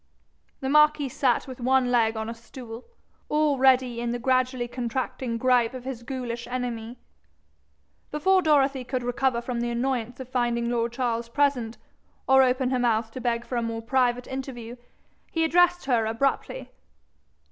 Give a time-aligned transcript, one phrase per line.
[0.61, 2.85] The marquis sat with one leg on a stool,
[3.29, 6.97] already in the gradually contracting gripe of his ghoulish enemy.
[8.09, 11.77] Before Dorothy could recover from the annoyance of finding lord Charles present,
[12.27, 14.75] or open her mouth to beg for a more private interview,
[15.29, 16.71] he addressed her abruptly.